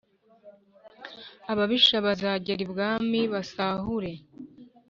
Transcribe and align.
ababisha 1.51 1.95
bazagera 2.05 2.59
ibwami 2.67 3.21
basahure 3.33 4.11